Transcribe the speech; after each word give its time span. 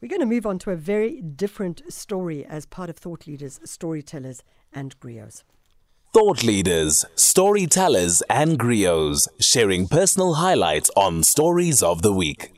We're 0.00 0.08
going 0.08 0.20
to 0.20 0.26
move 0.26 0.46
on 0.46 0.60
to 0.60 0.70
a 0.70 0.76
very 0.76 1.20
different 1.20 1.82
story 1.92 2.44
as 2.44 2.66
part 2.66 2.88
of 2.88 2.96
Thought 2.96 3.26
Leaders, 3.26 3.58
Storytellers, 3.64 4.44
and 4.72 4.98
Griots. 5.00 5.42
Thought 6.14 6.44
leaders, 6.44 7.04
storytellers, 7.16 8.22
and 8.30 8.60
griots 8.60 9.26
sharing 9.40 9.88
personal 9.88 10.34
highlights 10.34 10.88
on 10.96 11.24
stories 11.24 11.82
of 11.82 12.02
the 12.02 12.12
week. 12.12 12.52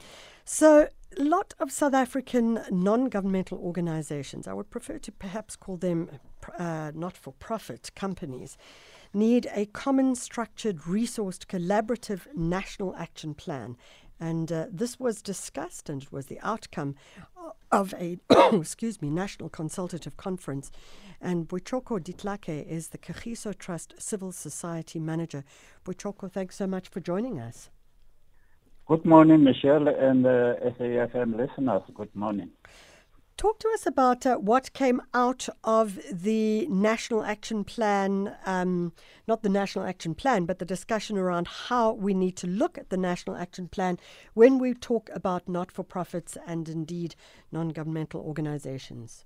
So, 0.44 0.88
a 1.18 1.24
lot 1.24 1.54
of 1.58 1.72
South 1.72 1.94
African 1.94 2.60
non 2.70 3.08
governmental 3.08 3.56
organizations, 3.58 4.46
I 4.46 4.52
would 4.52 4.68
prefer 4.68 4.98
to 4.98 5.10
perhaps 5.10 5.56
call 5.56 5.78
them 5.78 6.10
uh, 6.58 6.92
not 6.94 7.16
for 7.16 7.32
profit 7.32 7.90
companies, 7.96 8.58
need 9.14 9.48
a 9.54 9.64
common, 9.64 10.14
structured, 10.14 10.80
resourced, 10.82 11.46
collaborative 11.46 12.26
national 12.36 12.94
action 12.96 13.32
plan. 13.32 13.78
And 14.20 14.52
uh, 14.52 14.66
this 14.70 15.00
was 15.00 15.22
discussed 15.22 15.88
and 15.88 16.02
it 16.02 16.12
was 16.12 16.26
the 16.26 16.38
outcome 16.42 16.94
of 17.72 17.94
a, 17.94 18.18
excuse 18.52 19.00
me, 19.00 19.08
national 19.08 19.48
consultative 19.48 20.16
conference. 20.16 20.70
And 21.20 21.48
Boichoko 21.48 21.98
Ditlake 21.98 22.66
is 22.66 22.88
the 22.88 22.98
Kagiso 22.98 23.56
Trust 23.56 23.94
Civil 23.98 24.32
Society 24.32 24.98
Manager. 24.98 25.44
Boichoko, 25.84 26.30
thanks 26.30 26.56
so 26.56 26.66
much 26.66 26.88
for 26.88 27.00
joining 27.00 27.40
us. 27.40 27.70
Good 28.86 29.04
morning, 29.04 29.44
Michelle 29.44 29.86
and 29.86 30.26
uh, 30.26 30.54
SAFM 30.78 31.36
listeners. 31.36 31.82
Good 31.94 32.14
morning. 32.14 32.50
Talk 33.40 33.58
to 33.60 33.70
us 33.72 33.86
about 33.86 34.26
uh, 34.26 34.36
what 34.36 34.70
came 34.74 35.00
out 35.14 35.48
of 35.64 35.98
the 36.12 36.66
National 36.66 37.24
Action 37.24 37.64
Plan, 37.64 38.36
um, 38.44 38.92
not 39.26 39.42
the 39.42 39.48
National 39.48 39.86
Action 39.86 40.14
Plan, 40.14 40.44
but 40.44 40.58
the 40.58 40.66
discussion 40.66 41.16
around 41.16 41.48
how 41.48 41.92
we 41.92 42.12
need 42.12 42.36
to 42.36 42.46
look 42.46 42.76
at 42.76 42.90
the 42.90 42.98
National 42.98 43.36
Action 43.36 43.66
Plan 43.66 43.98
when 44.34 44.58
we 44.58 44.74
talk 44.74 45.08
about 45.14 45.48
not 45.48 45.72
for 45.72 45.82
profits 45.82 46.36
and 46.46 46.68
indeed 46.68 47.14
non 47.50 47.70
governmental 47.70 48.20
organizations. 48.20 49.24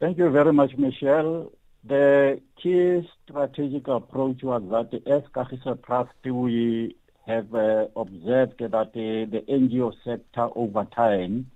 Thank 0.00 0.16
you 0.16 0.30
very 0.30 0.54
much, 0.54 0.74
Michelle. 0.78 1.52
The 1.84 2.40
key 2.56 3.06
strategic 3.22 3.86
approach 3.86 4.42
was 4.42 4.62
that 4.70 4.94
as 5.06 5.24
Kagiso 5.34 5.74
Trust, 5.84 6.24
we 6.24 6.96
have 7.26 7.54
uh, 7.54 7.88
observed 7.94 8.60
that 8.60 8.74
uh, 8.74 8.90
the 8.94 9.44
NGO 9.46 9.92
sector 10.02 10.48
over 10.56 10.86
time 10.86 11.50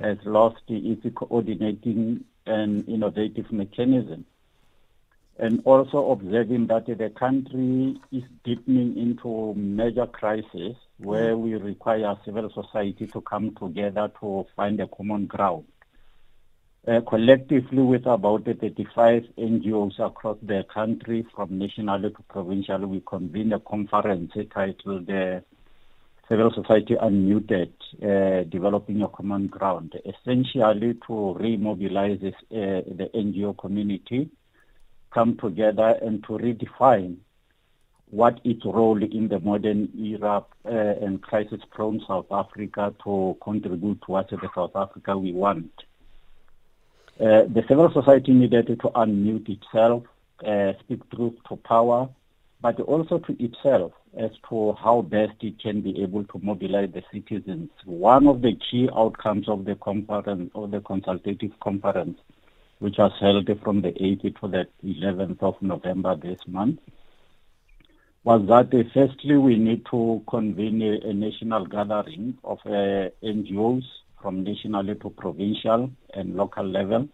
has 0.00 0.18
lost 0.24 0.62
its 0.68 1.06
coordinating 1.14 2.24
and 2.46 2.88
innovative 2.88 3.50
mechanism. 3.52 4.24
And 5.38 5.62
also 5.64 6.10
observing 6.10 6.66
that 6.66 6.86
the 6.86 7.10
country 7.10 8.00
is 8.10 8.24
deepening 8.44 8.96
into 8.96 9.54
major 9.54 10.06
crisis 10.06 10.76
where 10.98 11.36
we 11.36 11.54
require 11.54 12.16
civil 12.24 12.50
society 12.50 13.06
to 13.06 13.20
come 13.20 13.54
together 13.54 14.10
to 14.20 14.46
find 14.56 14.80
a 14.80 14.88
common 14.88 15.26
ground. 15.26 15.64
Uh, 16.86 17.00
collectively 17.02 17.82
with 17.82 18.06
about 18.06 18.44
35 18.44 19.24
NGOs 19.36 19.98
across 20.04 20.38
the 20.42 20.64
country 20.72 21.26
from 21.34 21.58
national 21.58 22.00
to 22.00 22.22
provincial, 22.28 22.86
we 22.86 23.02
convened 23.06 23.52
a 23.52 23.60
conference 23.60 24.32
titled 24.52 25.10
uh, 25.10 25.40
civil 26.28 26.52
society 26.52 26.94
unmuted, 26.94 27.72
uh, 28.02 28.44
developing 28.48 29.02
a 29.02 29.08
common 29.08 29.46
ground, 29.46 29.94
essentially 30.04 30.94
to 31.06 31.36
remobilize 31.40 32.20
this, 32.20 32.34
uh, 32.52 32.84
the 32.96 33.10
NGO 33.14 33.56
community, 33.56 34.28
come 35.10 35.36
together 35.38 35.98
and 36.02 36.22
to 36.24 36.32
redefine 36.32 37.16
what 38.10 38.40
its 38.44 38.64
role 38.64 39.02
in 39.02 39.28
the 39.28 39.40
modern 39.40 39.88
era 39.98 40.44
uh, 40.64 40.70
and 40.70 41.22
crisis-prone 41.22 42.02
South 42.06 42.26
Africa 42.30 42.94
to 43.04 43.36
contribute 43.42 44.00
towards 44.02 44.30
the 44.30 44.48
South 44.54 44.74
Africa 44.74 45.16
we 45.16 45.32
want. 45.32 45.70
Uh, 47.20 47.42
the 47.52 47.64
civil 47.68 47.90
society 47.92 48.32
needed 48.32 48.66
to 48.66 48.76
unmute 48.76 49.48
itself, 49.48 50.04
uh, 50.46 50.72
speak 50.80 51.00
truth 51.10 51.34
to 51.48 51.56
power, 51.56 52.08
but 52.60 52.80
also 52.80 53.18
to 53.18 53.36
itself 53.42 53.92
as 54.16 54.30
to 54.48 54.72
how 54.82 55.02
best 55.02 55.34
it 55.40 55.60
can 55.60 55.80
be 55.80 56.02
able 56.02 56.24
to 56.24 56.38
mobilize 56.42 56.90
the 56.92 57.02
citizens. 57.12 57.70
One 57.84 58.26
of 58.26 58.42
the 58.42 58.56
key 58.70 58.88
outcomes 58.94 59.48
of 59.48 59.64
the 59.64 59.74
conference, 59.74 60.50
or 60.54 60.68
the 60.68 60.80
consultative 60.80 61.52
conference, 61.60 62.18
which 62.78 62.96
was 62.98 63.12
held 63.20 63.48
from 63.62 63.82
the 63.82 63.92
8th 63.92 64.40
to 64.40 64.48
the 64.48 64.66
11th 64.84 65.42
of 65.42 65.60
November 65.60 66.16
this 66.16 66.38
month, 66.46 66.80
was 68.24 68.46
that 68.48 68.74
uh, 68.74 68.82
firstly 68.92 69.36
we 69.36 69.56
need 69.56 69.84
to 69.90 70.22
convene 70.28 70.82
a, 70.82 71.08
a 71.08 71.12
national 71.12 71.66
gathering 71.66 72.36
of 72.44 72.58
uh, 72.66 73.10
NGOs 73.22 73.84
from 74.20 74.44
national 74.44 74.94
to 74.94 75.10
provincial 75.10 75.90
and 76.14 76.36
local 76.36 76.64
level, 76.64 77.08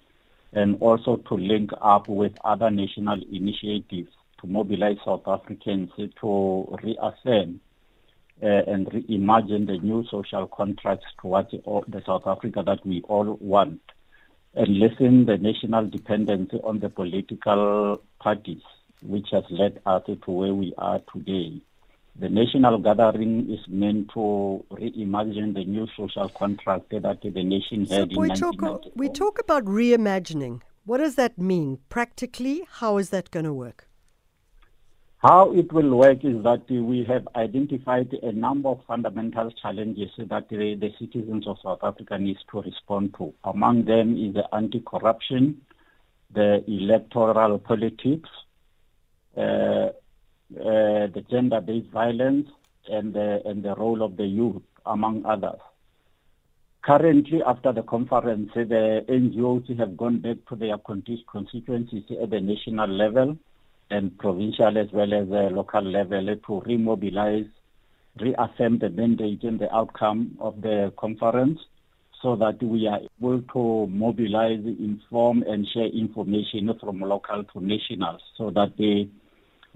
and 0.53 0.77
also 0.81 1.17
to 1.17 1.35
link 1.35 1.71
up 1.81 2.09
with 2.09 2.33
other 2.45 2.71
national 2.71 3.21
initiatives 3.31 4.11
to 4.45 4.51
mobilize 4.51 4.97
South 5.05 5.27
Africans 5.27 5.91
to 6.21 6.79
reaffirm 6.83 7.61
uh, 8.43 8.47
and 8.47 8.87
reimagine 8.87 9.67
the 9.67 9.79
new 9.79 10.05
social 10.11 10.47
contracts 10.47 11.07
towards 11.21 11.51
the 11.51 12.03
South 12.07 12.27
Africa 12.27 12.63
that 12.67 12.85
we 12.85 13.03
all 13.09 13.39
want, 13.41 13.81
and 14.55 14.79
lessen 14.79 15.27
the 15.27 15.39
national 15.39 15.87
dependency 15.87 16.59
on 16.63 16.81
the 16.81 16.89
political 16.89 18.03
parties, 18.21 18.63
which 19.03 19.29
has 19.33 19.45
led 19.51 19.81
us 19.87 20.03
to 20.07 20.31
where 20.31 20.55
we 20.55 20.75
are 20.79 21.01
today. 21.13 21.61
The 22.17 22.29
national 22.29 22.79
gathering 22.79 23.51
is 23.51 23.67
meant 23.67 24.11
to 24.15 24.65
reimagine 24.71 25.55
the 25.55 25.65
new 25.65 25.89
social 25.97 26.29
contract 26.29 26.91
that 26.91 27.23
the 27.23 27.43
nation 27.43 27.87
so 27.87 28.01
had 28.01 28.13
in 28.13 28.17
Boichoko, 28.17 28.93
We 28.95 29.09
talk 29.09 29.41
about 29.41 29.65
reimagining. 29.65 30.61
What 30.85 30.99
does 30.99 31.17
that 31.17 31.39
mean? 31.39 31.79
Practically, 31.89 32.63
how 32.71 32.99
is 32.99 33.11
that 33.11 33.31
going 33.33 33.47
to 33.47 33.55
work? 33.55 33.89
How 35.25 35.53
it 35.55 35.73
will 35.73 35.97
work 35.97 36.23
is 36.23 36.43
that 36.43 36.69
we 36.69 37.03
have 37.09 37.27
identified 37.35 38.13
a 38.23 38.31
number 38.33 38.69
of 38.69 38.81
fundamental 38.87 39.51
challenges 39.53 40.11
that 40.19 40.51
the, 40.51 40.75
the 40.75 40.91
citizens 41.01 41.47
of 41.47 41.57
South 41.65 41.79
Africa 41.83 42.19
need 42.19 42.37
to 42.53 42.61
respond 42.61 43.15
to. 43.17 43.33
Among 43.43 43.87
them 43.87 44.19
is 44.19 44.35
the 44.35 44.55
anti-corruption, 44.55 45.63
the 46.35 46.63
electoral 46.69 47.59
politics, 47.59 48.29
uh, 49.35 49.41
uh, 49.41 49.93
the 50.51 51.25
gender-based 51.31 51.91
violence, 51.91 52.51
and 52.91 53.15
the, 53.15 53.41
and 53.47 53.63
the 53.63 53.75
role 53.77 54.03
of 54.03 54.19
the 54.19 54.27
youth, 54.27 54.61
among 54.85 55.25
others. 55.25 55.61
Currently, 56.83 57.43
after 57.47 57.73
the 57.73 57.83
conference, 57.83 58.51
the 58.55 59.07
NGOs 59.09 59.79
have 59.79 59.97
gone 59.97 60.19
back 60.19 60.37
to 60.51 60.57
their 60.57 60.77
constituencies 60.77 62.05
at 62.23 62.29
the 62.29 62.41
national 62.41 62.91
level 62.91 63.39
and 63.95 64.19
provincial 64.19 64.77
as 64.77 64.89
well 64.93 65.15
as 65.15 65.29
the 65.29 65.49
local 65.53 65.83
level 65.83 66.27
to 66.27 66.63
remobilize, 66.69 67.49
reaffirm 68.21 68.79
the 68.79 68.91
mandate 68.91 69.43
and 69.45 69.61
the 69.61 69.73
outcome 69.73 70.37
of 70.41 70.61
the 70.63 70.93
conference 70.99 71.61
so 72.21 72.35
that 72.37 72.61
we 72.63 72.87
are 72.89 73.01
able 73.21 73.43
to 73.53 73.87
mobilize, 73.93 74.61
inform 74.65 75.43
and 75.43 75.67
share 75.73 75.87
information 75.87 76.71
from 76.81 77.01
local 77.01 77.45
to 77.45 77.61
national 77.61 78.19
so 78.37 78.51
that 78.51 78.73
they, 78.79 79.09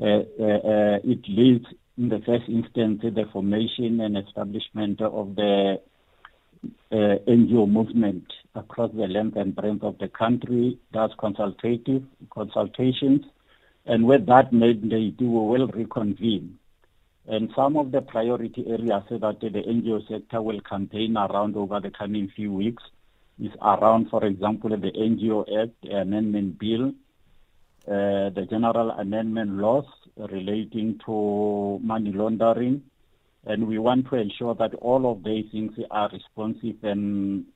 uh, 0.01 0.23
uh, 0.43 0.59
uh, 0.67 0.99
it 1.05 1.21
leads 1.29 1.67
in 1.97 2.09
the 2.09 2.21
first 2.27 2.49
instance 2.49 3.01
the 3.03 3.25
formation 3.33 4.01
and 4.01 4.17
establishment 4.17 5.01
of 5.01 5.37
the 5.37 5.77
uh, 6.91 6.97
NGO 7.29 7.69
movement 7.71 8.25
across 8.55 8.91
the 8.93 9.07
length 9.07 9.37
and 9.37 9.55
breadth 9.55 9.83
of 9.83 9.99
the 9.99 10.09
country. 10.09 10.79
That's 10.93 11.13
consultative 11.19 12.03
consultations 12.31 13.23
and 13.89 14.05
with 14.05 14.27
that 14.27 14.53
mandate, 14.53 15.17
we 15.19 15.27
will 15.27 15.67
reconvene. 15.69 16.59
And 17.27 17.51
some 17.57 17.77
of 17.79 17.91
the 17.91 18.03
priority 18.03 18.67
areas 18.69 19.03
that 19.11 19.41
the 19.41 19.49
NGO 19.49 20.07
sector 20.07 20.43
will 20.43 20.61
campaign 20.61 21.17
around 21.17 21.57
over 21.57 21.81
the 21.81 21.91
coming 21.91 22.31
few 22.37 22.53
weeks 22.53 22.83
is 23.41 23.53
around, 23.63 24.11
for 24.11 24.25
example, 24.25 24.71
the 24.71 24.91
NGO 24.91 25.63
Act, 25.63 25.91
Amendment 25.91 26.59
Bill, 26.59 26.89
uh, 27.87 28.29
the 28.29 28.47
General 28.51 28.91
Amendment 28.91 29.53
Laws 29.53 29.87
relating 30.17 31.01
to 31.07 31.79
money 31.83 32.13
laundering, 32.13 32.83
and 33.47 33.67
we 33.67 33.79
want 33.79 34.11
to 34.11 34.17
ensure 34.17 34.55
that 34.57 34.75
all 34.75 35.11
of 35.11 35.25
these 35.25 35.51
things 35.51 35.73
are 35.91 36.11
responsive 36.11 36.77
and, 36.83 37.47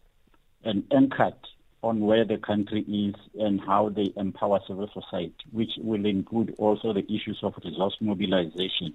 and 0.64 0.84
anchored 0.92 1.34
on 1.82 2.00
where 2.00 2.25
the 2.25 2.38
country 2.38 2.82
is 2.82 3.14
and 3.40 3.61
how 3.61 3.88
they 3.88 4.12
empower 4.17 4.61
civil 4.67 4.88
society, 4.94 5.34
which 5.50 5.73
will 5.79 6.06
include 6.06 6.55
also 6.58 6.93
the 6.93 7.05
issues 7.12 7.38
of 7.43 7.55
resource 7.64 7.96
mobilization. 8.00 8.94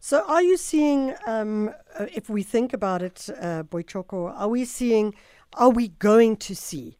So, 0.00 0.24
are 0.28 0.42
you 0.42 0.56
seeing, 0.56 1.14
um, 1.26 1.70
uh, 1.98 2.06
if 2.14 2.28
we 2.28 2.42
think 2.42 2.72
about 2.72 3.02
it, 3.02 3.28
uh, 3.40 3.64
are 3.72 4.48
we 4.48 4.64
seeing, 4.64 5.14
are 5.54 5.70
we 5.70 5.88
going 5.88 6.36
to 6.36 6.54
see 6.54 6.96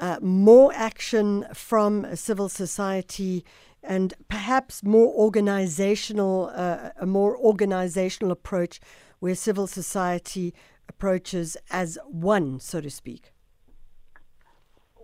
uh, 0.00 0.18
more 0.20 0.72
action 0.74 1.46
from 1.54 2.16
civil 2.16 2.48
society 2.48 3.44
and 3.82 4.14
perhaps 4.28 4.82
more 4.82 5.12
organizational, 5.14 6.50
uh, 6.54 6.90
a 6.96 7.06
more 7.06 7.36
organizational 7.36 8.32
approach 8.32 8.80
where 9.20 9.34
civil 9.34 9.66
society 9.68 10.52
approaches 10.88 11.56
as 11.70 11.98
one, 12.06 12.58
so 12.58 12.80
to 12.80 12.90
speak? 12.90 13.32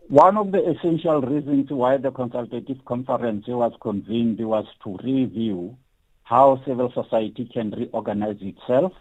One 0.08 0.38
of 0.38 0.52
the 0.52 0.70
essential 0.70 1.20
reasons 1.20 1.70
why 1.70 1.98
the 1.98 2.10
consultative 2.10 2.82
conference 2.86 3.46
was 3.46 3.74
convened 3.78 4.38
was 4.40 4.64
to 4.82 4.96
review 5.04 5.76
how 6.22 6.62
civil 6.66 6.90
society 6.94 7.44
can 7.44 7.72
reorganize 7.72 8.38
itself, 8.40 8.92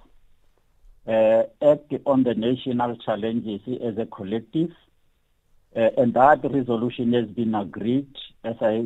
uh, 1.07 1.43
act 1.61 1.93
on 2.05 2.23
the 2.23 2.33
national 2.33 2.97
challenges 2.97 3.61
as 3.81 3.97
a 3.97 4.05
collective, 4.05 4.71
uh, 5.77 5.91
and 5.97 6.13
that 6.13 6.41
resolution 6.43 7.13
has 7.13 7.27
been 7.27 7.55
agreed, 7.55 8.13
as 8.43 8.55
I 8.59 8.85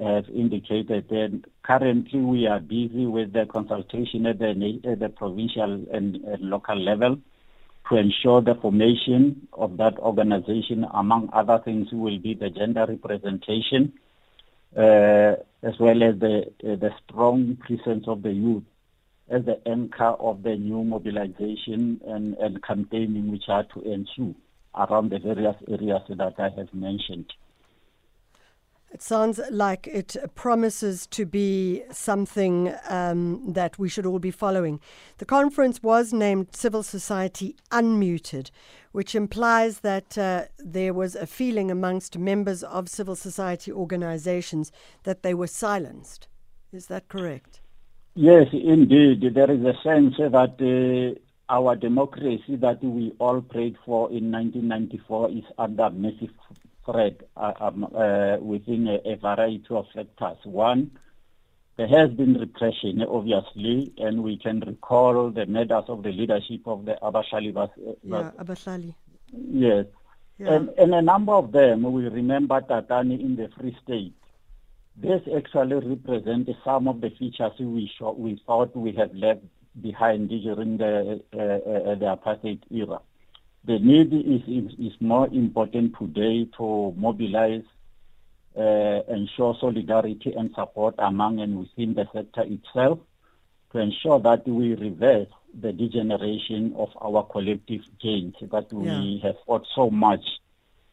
have 0.00 0.28
indicated. 0.28 1.10
And 1.10 1.46
currently, 1.62 2.20
we 2.20 2.46
are 2.48 2.60
busy 2.60 3.06
with 3.06 3.32
the 3.32 3.46
consultation 3.46 4.26
at 4.26 4.38
the, 4.38 4.80
at 4.84 5.00
the 5.00 5.08
provincial 5.08 5.86
and, 5.90 6.16
and 6.16 6.50
local 6.50 6.76
level 6.76 7.16
to 7.92 7.98
ensure 7.98 8.40
the 8.40 8.54
formation 8.54 9.46
of 9.52 9.76
that 9.76 9.98
organization. 9.98 10.86
Among 10.94 11.28
other 11.32 11.60
things, 11.62 11.88
will 11.92 12.18
be 12.18 12.34
the 12.34 12.48
gender 12.48 12.86
representation, 12.88 13.92
uh, 14.76 15.36
as 15.62 15.74
well 15.78 16.02
as 16.02 16.18
the 16.18 16.46
uh, 16.64 16.76
the 16.76 16.90
strong 17.04 17.56
presence 17.56 18.04
of 18.08 18.22
the 18.22 18.32
youth 18.32 18.64
as 19.28 19.44
the 19.44 19.60
anchor 19.66 20.14
of 20.20 20.42
the 20.42 20.56
new 20.56 20.82
mobilization 20.84 22.00
and, 22.06 22.34
and 22.34 22.62
campaigning 22.62 23.30
which 23.30 23.44
are 23.48 23.64
to 23.74 23.80
ensue 23.82 24.34
around 24.74 25.10
the 25.10 25.18
various 25.18 25.56
areas 25.68 26.02
that 26.08 26.34
I 26.38 26.48
have 26.56 26.72
mentioned. 26.74 27.32
It 28.92 29.00
sounds 29.00 29.40
like 29.50 29.86
it 29.86 30.16
promises 30.34 31.06
to 31.08 31.24
be 31.24 31.82
something 31.90 32.74
um, 32.90 33.52
that 33.54 33.78
we 33.78 33.88
should 33.88 34.04
all 34.04 34.18
be 34.18 34.30
following. 34.30 34.80
The 35.16 35.24
conference 35.24 35.82
was 35.82 36.12
named 36.12 36.54
Civil 36.54 36.82
Society 36.82 37.56
Unmuted, 37.70 38.50
which 38.92 39.14
implies 39.14 39.80
that 39.80 40.18
uh, 40.18 40.44
there 40.58 40.92
was 40.92 41.16
a 41.16 41.26
feeling 41.26 41.70
amongst 41.70 42.18
members 42.18 42.62
of 42.62 42.90
civil 42.90 43.16
society 43.16 43.72
organizations 43.72 44.70
that 45.04 45.22
they 45.22 45.32
were 45.32 45.46
silenced. 45.46 46.28
Is 46.70 46.88
that 46.88 47.08
correct? 47.08 47.62
Yes, 48.14 48.48
indeed. 48.52 49.22
There 49.34 49.50
is 49.50 49.64
a 49.64 49.74
sense 49.82 50.16
that 50.18 50.60
uh, 50.60 51.18
our 51.50 51.76
democracy 51.76 52.56
that 52.56 52.84
we 52.84 53.14
all 53.18 53.40
prayed 53.40 53.76
for 53.86 54.10
in 54.10 54.30
1994 54.30 55.30
is 55.30 55.44
under 55.56 55.88
massive 55.88 56.28
threat 56.84 57.20
uh, 57.36 57.52
um, 57.60 57.84
uh, 57.94 58.36
within 58.38 58.88
a, 58.88 59.12
a, 59.12 59.16
variety 59.16 59.66
of 59.70 59.86
factors. 59.94 60.38
One, 60.44 60.90
there 61.76 61.88
has 61.88 62.10
been 62.10 62.34
repression, 62.34 63.02
obviously, 63.02 63.92
and 63.98 64.22
we 64.22 64.38
can 64.38 64.60
recall 64.60 65.30
the 65.30 65.46
murders 65.46 65.84
of 65.88 66.02
the 66.02 66.10
leadership 66.10 66.66
of 66.66 66.84
the 66.84 66.98
Abahlali. 67.02 67.56
Uh, 67.56 67.68
yeah, 68.02 68.30
Abahlali. 68.38 68.94
Yes. 69.32 69.86
Yeah. 70.38 70.54
And, 70.54 70.68
and 70.78 70.94
a 70.94 71.02
number 71.02 71.32
of 71.32 71.52
them, 71.52 71.82
we 71.92 72.08
remember 72.08 72.60
Tatane 72.60 73.20
in 73.20 73.36
the 73.36 73.48
Free 73.58 73.76
State. 73.82 74.14
This 74.96 75.22
actually 75.34 75.76
represents 75.76 76.50
some 76.64 76.88
of 76.88 77.00
the 77.00 77.10
features 77.10 77.52
we, 77.58 77.90
we 78.16 78.42
thought 78.46 78.76
we 78.76 78.92
had 78.92 79.14
left 79.16 79.40
behind 79.80 80.28
during 80.28 80.76
the, 80.76 81.22
uh, 81.32 81.38
uh, 81.38 81.94
the 81.94 82.16
apartheid 82.16 82.60
era. 82.70 83.00
The 83.64 83.78
need 83.78 84.12
is, 84.12 84.42
is, 84.48 84.92
is 84.92 85.00
more 85.00 85.28
important 85.28 85.94
today 85.98 86.48
to 86.58 86.92
mobilize, 86.96 87.62
uh, 88.58 89.00
ensure 89.08 89.56
solidarity 89.60 90.32
and 90.36 90.50
support 90.54 90.96
among 90.98 91.40
and 91.40 91.58
within 91.58 91.94
the 91.94 92.06
sector 92.12 92.42
itself 92.42 92.98
to 93.72 93.78
ensure 93.78 94.18
that 94.20 94.46
we 94.46 94.74
reverse 94.74 95.28
the 95.58 95.72
degeneration 95.72 96.74
of 96.76 96.88
our 97.00 97.24
collective 97.24 97.82
gains 98.00 98.34
that 98.40 98.72
we 98.72 98.86
yeah. 98.86 99.28
have 99.28 99.36
fought 99.46 99.66
so 99.74 99.90
much 99.90 100.24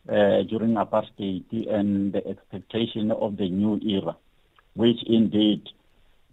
uh, 0.08 0.44
during 0.44 0.76
apartheid 0.76 1.70
and 1.70 2.14
the 2.14 2.26
expectation 2.28 3.12
of 3.12 3.38
the 3.38 3.50
new 3.50 3.80
era, 3.84 4.16
which 4.76 4.98
indeed 5.08 5.64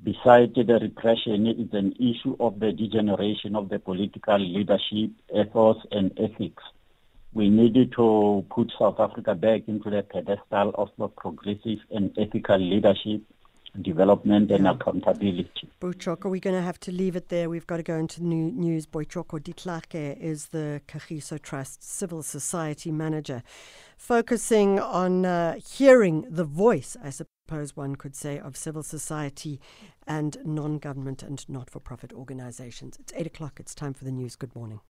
Besides 0.02 0.54
the 0.54 0.78
repression, 0.80 1.46
it 1.46 1.58
is 1.58 1.72
an 1.72 1.92
issue 1.92 2.36
of 2.38 2.60
the 2.60 2.72
degeneration 2.72 3.56
of 3.56 3.68
the 3.70 3.78
political 3.78 4.38
leadership, 4.38 5.10
ethos, 5.34 5.78
and 5.90 6.12
ethics. 6.18 6.62
We 7.32 7.48
needed 7.48 7.92
to 7.96 8.44
put 8.50 8.72
South 8.78 9.00
Africa 9.00 9.34
back 9.34 9.62
into 9.68 9.90
the 9.90 10.02
pedestal 10.02 10.70
of 10.74 10.90
the 10.98 11.08
progressive 11.08 11.80
and 11.90 12.16
ethical 12.18 12.58
leadership, 12.58 13.22
development, 13.82 14.50
and 14.50 14.66
accountability. 14.68 15.68
Boichoko, 15.80 16.30
we're 16.30 16.40
going 16.40 16.56
to 16.56 16.62
have 16.62 16.80
to 16.80 16.92
leave 16.92 17.16
it 17.16 17.28
there. 17.28 17.50
We've 17.50 17.66
got 17.66 17.78
to 17.78 17.82
go 17.82 17.96
into 17.96 18.22
new 18.22 18.50
news. 18.52 18.86
Boichoko 18.86 19.40
Ditlake 19.40 20.18
is 20.18 20.46
the 20.46 20.80
Kagiso 20.86 21.40
Trust 21.40 21.82
Civil 21.82 22.22
Society 22.22 22.90
Manager, 22.90 23.42
focusing 23.96 24.78
on 24.78 25.26
uh, 25.26 25.56
hearing 25.66 26.26
the 26.30 26.44
voice, 26.44 26.96
I 27.02 27.10
suppose 27.10 27.35
suppose 27.46 27.76
one 27.76 27.94
could 27.94 28.16
say, 28.16 28.40
of 28.40 28.56
civil 28.56 28.82
society 28.82 29.60
and 30.04 30.36
non 30.44 30.78
government 30.78 31.22
and 31.22 31.48
not 31.48 31.70
for 31.70 31.78
profit 31.78 32.12
organizations. 32.12 32.96
It's 32.98 33.12
8 33.14 33.28
o'clock. 33.28 33.60
It's 33.60 33.74
time 33.74 33.94
for 33.94 34.04
the 34.04 34.10
news. 34.10 34.34
Good 34.34 34.54
morning. 34.56 34.80